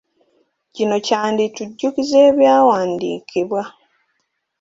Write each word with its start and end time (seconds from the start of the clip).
Kino 0.75 0.95
kyanditujjukiza 1.05 2.17
ebyawandiikibwa. 2.29 3.61